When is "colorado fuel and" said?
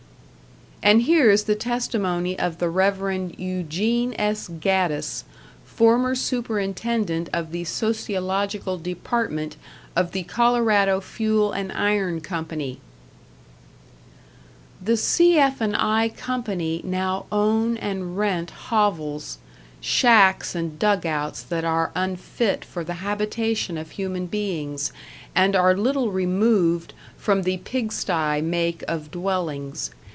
10.23-11.71